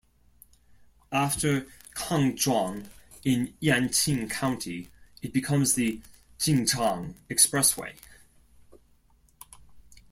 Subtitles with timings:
[1.11, 2.87] After Kangzhuang
[3.23, 4.89] in Yanqing County,
[5.21, 6.01] it becomes the
[6.39, 7.97] Jingzhang Expressway.